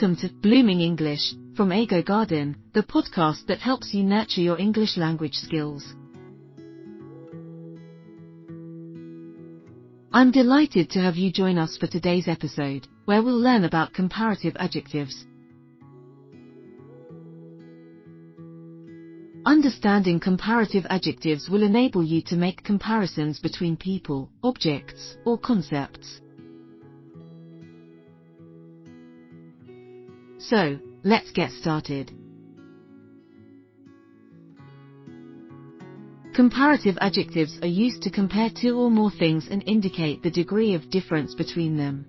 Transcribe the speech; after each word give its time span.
Welcome 0.00 0.28
to 0.28 0.32
Blooming 0.32 0.80
English 0.80 1.34
from 1.56 1.70
Eigo 1.70 2.04
Garden, 2.04 2.54
the 2.72 2.84
podcast 2.84 3.46
that 3.48 3.58
helps 3.58 3.92
you 3.92 4.04
nurture 4.04 4.40
your 4.40 4.56
English 4.56 4.96
language 4.96 5.34
skills. 5.34 5.82
I'm 10.12 10.30
delighted 10.30 10.88
to 10.90 11.00
have 11.00 11.16
you 11.16 11.32
join 11.32 11.58
us 11.58 11.76
for 11.76 11.88
today's 11.88 12.28
episode, 12.28 12.86
where 13.06 13.24
we'll 13.24 13.40
learn 13.40 13.64
about 13.64 13.92
comparative 13.92 14.54
adjectives. 14.60 15.26
Understanding 19.44 20.20
comparative 20.20 20.86
adjectives 20.90 21.48
will 21.50 21.64
enable 21.64 22.04
you 22.04 22.22
to 22.26 22.36
make 22.36 22.62
comparisons 22.62 23.40
between 23.40 23.76
people, 23.76 24.30
objects, 24.44 25.16
or 25.24 25.36
concepts. 25.36 26.20
So, 30.38 30.78
let's 31.02 31.30
get 31.32 31.50
started. 31.50 32.12
Comparative 36.34 36.96
adjectives 37.00 37.58
are 37.62 37.66
used 37.66 38.02
to 38.02 38.10
compare 38.10 38.48
two 38.48 38.78
or 38.78 38.90
more 38.90 39.10
things 39.10 39.48
and 39.50 39.62
indicate 39.66 40.22
the 40.22 40.30
degree 40.30 40.74
of 40.74 40.88
difference 40.88 41.34
between 41.34 41.76
them. 41.76 42.06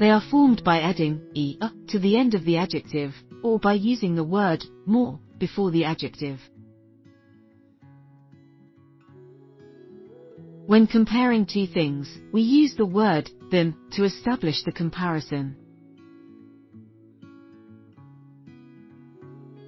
They 0.00 0.10
are 0.10 0.22
formed 0.30 0.64
by 0.64 0.80
adding 0.80 1.20
e 1.34 1.58
a 1.60 1.70
to 1.88 2.00
the 2.00 2.16
end 2.16 2.34
of 2.34 2.44
the 2.44 2.56
adjective, 2.56 3.14
or 3.44 3.60
by 3.60 3.74
using 3.74 4.16
the 4.16 4.24
word 4.24 4.64
more 4.86 5.20
before 5.38 5.70
the 5.70 5.84
adjective. 5.84 6.40
When 10.66 10.86
comparing 10.86 11.46
two 11.46 11.66
things, 11.66 12.08
we 12.32 12.42
use 12.42 12.74
the 12.74 12.86
word 12.86 13.30
than 13.50 13.74
to 13.92 14.04
establish 14.04 14.62
the 14.64 14.72
comparison. 14.72 15.56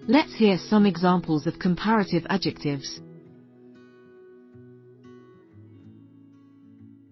Let's 0.08 0.34
hear 0.34 0.58
some 0.58 0.84
examples 0.86 1.47
of 1.47 1.58
comparative 1.58 2.27
adjectives. 2.28 3.00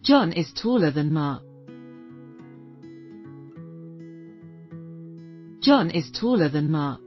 John 0.02 0.32
is 0.32 0.52
taller 0.60 0.90
than 0.90 1.12
Mark. 1.12 1.42
John 5.60 5.90
is 5.90 6.10
taller 6.10 6.48
than 6.48 6.70
Mark. 6.70 7.00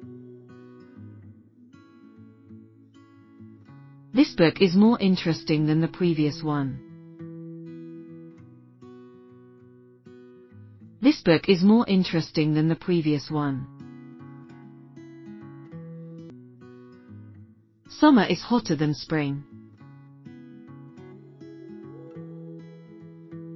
This 4.13 4.33
book 4.35 4.61
is 4.61 4.75
more 4.75 4.99
interesting 5.01 5.65
than 5.65 5.81
the 5.81 5.87
previous 5.87 6.43
one. 6.43 6.92
This 11.13 11.21
book 11.21 11.47
is 11.47 11.63
more 11.63 11.85
interesting 11.87 12.55
than 12.55 12.69
the 12.69 12.75
previous 12.75 13.29
one. 13.29 13.67
Summer 17.87 18.25
is 18.25 18.41
hotter 18.41 18.75
than 18.75 18.95
spring. 18.95 19.43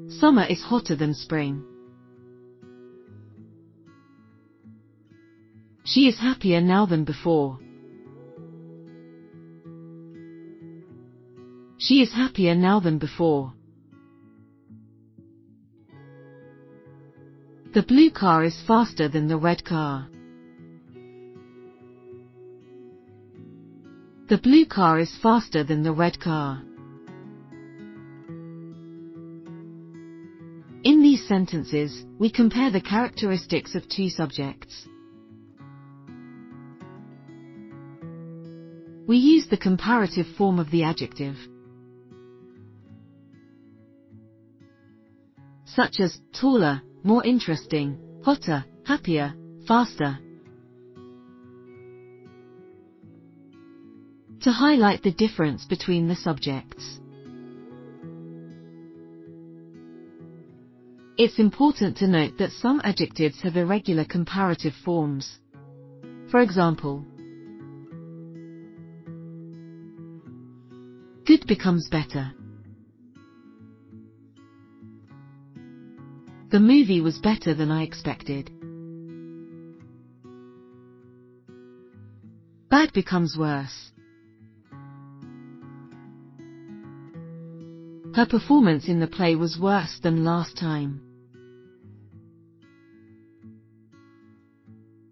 Summer 0.08 0.46
is 0.48 0.62
hotter 0.62 0.96
than 0.96 1.16
spring. 1.16 1.64
She 5.84 6.08
is 6.08 6.20
happier 6.20 6.62
now 6.62 6.86
than 6.86 7.06
before. 7.06 7.58
She 11.80 12.02
is 12.04 12.14
happier 12.14 12.54
now 12.54 12.80
than 12.80 13.00
before. 13.00 13.57
The 17.78 17.84
blue 17.84 18.10
car 18.10 18.44
is 18.44 18.60
faster 18.66 19.08
than 19.08 19.28
the 19.28 19.38
red 19.38 19.64
car. 19.64 20.08
The 24.30 24.40
blue 24.40 24.66
car 24.66 24.98
is 24.98 25.16
faster 25.22 25.64
than 25.64 25.84
the 25.84 25.92
red 25.92 26.20
car. 26.20 26.64
In 30.84 31.04
these 31.04 31.28
sentences, 31.28 32.04
we 32.18 32.32
compare 32.32 32.72
the 32.72 32.82
characteristics 32.82 33.76
of 33.76 33.88
two 33.88 34.10
subjects. 34.10 34.88
We 39.08 39.18
use 39.18 39.46
the 39.52 39.64
comparative 39.70 40.26
form 40.36 40.58
of 40.58 40.72
the 40.72 40.82
adjective. 40.82 41.36
such 45.78 46.00
as 46.00 46.18
taller, 46.34 46.82
more 47.04 47.26
interesting, 47.26 47.98
hotter, 48.24 48.66
happier, 48.86 49.34
faster. 49.68 50.18
To 54.42 54.52
highlight 54.52 55.04
the 55.04 55.12
difference 55.12 55.66
between 55.66 56.08
the 56.08 56.16
subjects. 56.16 57.00
It's 61.18 61.40
important 61.40 61.98
to 61.98 62.08
note 62.08 62.38
that 62.38 62.52
some 62.52 62.80
adjectives 62.84 63.42
have 63.42 63.58
irregular 63.58 64.06
comparative 64.06 64.74
forms. 64.86 65.40
For 66.30 66.42
example, 66.42 67.04
good 71.26 71.48
becomes 71.48 71.90
better. 71.90 72.34
The 76.58 76.64
movie 76.64 77.02
was 77.02 77.20
better 77.20 77.54
than 77.54 77.70
I 77.70 77.84
expected. 77.84 78.50
Bad 82.68 82.92
becomes 82.94 83.38
worse. 83.38 83.92
Her 88.16 88.26
performance 88.26 88.88
in 88.88 89.00
the 89.00 89.06
play 89.06 89.36
was 89.36 89.60
worse 89.60 90.00
than 90.02 90.24
last 90.24 90.58
time. 90.58 91.00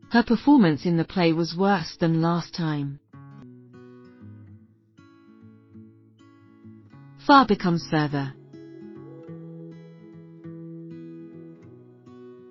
Her 0.10 0.24
performance 0.24 0.88
in 0.88 0.98
the 0.98 1.06
play 1.06 1.32
was 1.32 1.56
worse 1.56 1.96
than 2.00 2.24
last 2.24 2.56
time. 2.56 3.00
Far 7.28 7.46
becomes 7.46 7.88
further. 7.92 8.34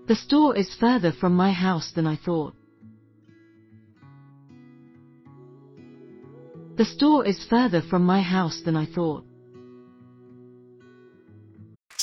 The 0.07 0.17
store 0.17 0.57
is 0.57 0.75
further 0.75 1.13
from 1.13 1.35
my 1.35 1.53
house 1.53 1.93
than 1.95 2.07
I 2.07 2.17
thought. 2.17 2.55
The 6.77 6.85
store 6.85 7.25
is 7.25 7.43
further 7.49 7.81
from 7.81 8.05
my 8.05 8.21
house 8.21 8.61
than 8.65 8.77
I 8.77 8.85
thought. 8.85 9.25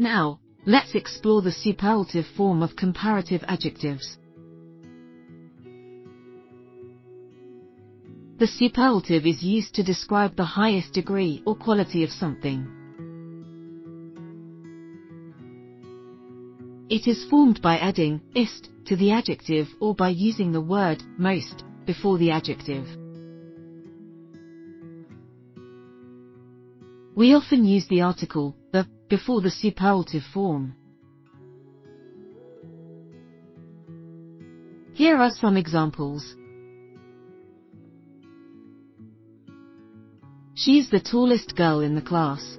Now, 0.00 0.40
let's 0.64 0.94
explore 0.94 1.42
the 1.42 1.52
superlative 1.52 2.24
form 2.34 2.62
of 2.62 2.74
comparative 2.74 3.44
adjectives. 3.46 4.16
The 8.38 8.46
superlative 8.46 9.26
is 9.26 9.42
used 9.42 9.74
to 9.74 9.82
describe 9.82 10.36
the 10.36 10.52
highest 10.56 10.94
degree 10.94 11.42
or 11.44 11.54
quality 11.54 12.02
of 12.02 12.08
something. 12.08 12.66
It 16.88 17.06
is 17.06 17.26
formed 17.28 17.60
by 17.60 17.76
adding 17.76 18.22
ist 18.34 18.70
to 18.86 18.96
the 18.96 19.10
adjective 19.10 19.68
or 19.80 19.94
by 19.94 20.08
using 20.08 20.50
the 20.50 20.62
word 20.62 21.02
most 21.18 21.62
before 21.84 22.16
the 22.16 22.30
adjective. 22.30 22.86
We 27.14 27.34
often 27.34 27.66
use 27.66 27.86
the 27.86 28.00
article 28.00 28.56
the 28.72 28.88
before 29.10 29.40
the 29.40 29.50
superlative 29.50 30.22
form. 30.32 30.74
Here 34.94 35.16
are 35.16 35.30
some 35.30 35.56
examples. 35.56 36.36
She's 40.54 40.90
the 40.90 41.00
tallest 41.00 41.56
girl 41.56 41.80
in 41.80 41.94
the 41.94 42.02
class. 42.02 42.58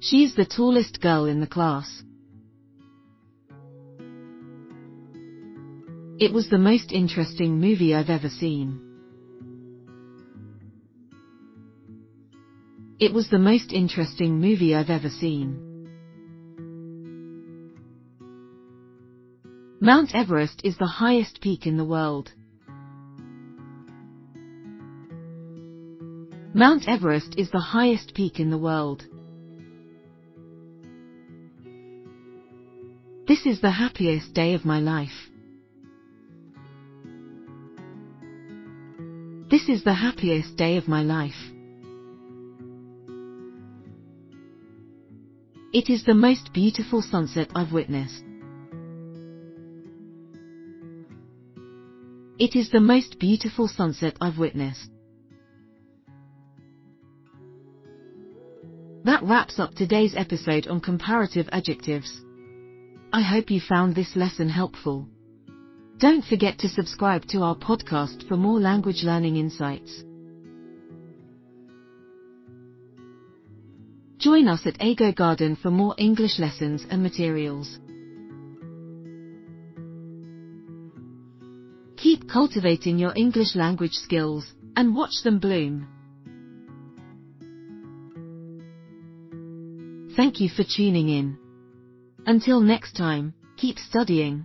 She's 0.00 0.34
the 0.34 0.44
tallest 0.44 1.00
girl 1.00 1.24
in 1.24 1.40
the 1.40 1.46
class. 1.46 2.02
It 6.18 6.32
was 6.32 6.48
the 6.48 6.58
most 6.58 6.92
interesting 6.92 7.60
movie 7.60 7.94
I've 7.94 8.10
ever 8.10 8.28
seen. 8.28 8.85
It 12.98 13.12
was 13.12 13.28
the 13.28 13.38
most 13.38 13.72
interesting 13.72 14.40
movie 14.40 14.74
I've 14.74 14.88
ever 14.88 15.10
seen. 15.10 15.62
Mount 19.80 20.14
Everest 20.14 20.62
is 20.64 20.78
the 20.78 20.86
highest 20.86 21.42
peak 21.42 21.66
in 21.66 21.76
the 21.76 21.84
world. 21.84 22.32
Mount 26.54 26.88
Everest 26.88 27.34
is 27.36 27.50
the 27.50 27.60
highest 27.60 28.14
peak 28.14 28.40
in 28.40 28.48
the 28.48 28.56
world. 28.56 29.04
This 33.28 33.44
is 33.44 33.60
the 33.60 33.72
happiest 33.72 34.32
day 34.32 34.54
of 34.54 34.64
my 34.64 34.80
life. 34.80 35.30
This 39.50 39.68
is 39.68 39.84
the 39.84 39.92
happiest 39.92 40.56
day 40.56 40.78
of 40.78 40.88
my 40.88 41.02
life. 41.02 41.52
It 45.72 45.90
is 45.90 46.04
the 46.04 46.14
most 46.14 46.52
beautiful 46.52 47.02
sunset 47.02 47.50
I've 47.54 47.72
witnessed. 47.72 48.22
It 52.38 52.54
is 52.54 52.70
the 52.70 52.80
most 52.80 53.18
beautiful 53.18 53.66
sunset 53.66 54.16
I've 54.20 54.38
witnessed. 54.38 54.90
That 59.04 59.22
wraps 59.22 59.58
up 59.58 59.74
today's 59.74 60.14
episode 60.16 60.68
on 60.68 60.80
comparative 60.80 61.48
adjectives. 61.50 62.20
I 63.12 63.22
hope 63.22 63.50
you 63.50 63.60
found 63.60 63.94
this 63.94 64.14
lesson 64.14 64.48
helpful. 64.48 65.08
Don't 65.98 66.24
forget 66.24 66.58
to 66.58 66.68
subscribe 66.68 67.26
to 67.28 67.42
our 67.42 67.56
podcast 67.56 68.28
for 68.28 68.36
more 68.36 68.60
language 68.60 69.02
learning 69.02 69.36
insights. 69.36 70.04
Join 74.26 74.48
us 74.48 74.66
at 74.66 74.80
Eigo 74.80 75.14
Garden 75.14 75.54
for 75.54 75.70
more 75.70 75.94
English 75.98 76.40
lessons 76.40 76.84
and 76.90 77.00
materials. 77.00 77.78
Keep 81.96 82.28
cultivating 82.28 82.98
your 82.98 83.12
English 83.14 83.54
language 83.54 83.92
skills 83.92 84.52
and 84.74 84.96
watch 84.96 85.12
them 85.22 85.38
bloom. 85.38 85.86
Thank 90.16 90.40
you 90.40 90.48
for 90.48 90.64
tuning 90.64 91.08
in. 91.08 91.38
Until 92.26 92.60
next 92.60 92.96
time, 92.96 93.32
keep 93.56 93.78
studying. 93.78 94.44